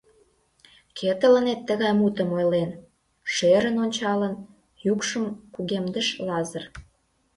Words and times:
—Кӧ 0.97 1.09
тыланет 1.19 1.61
тыгай 1.67 1.93
мутым 1.99 2.29
ойлен?— 2.37 2.71
шӧрын 3.33 3.75
ончалын, 3.83 4.33
йӱкшым 4.83 5.25
кугемдыш 5.53 6.07
Лазыр. 6.27 6.63